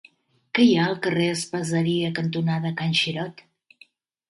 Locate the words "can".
2.83-2.99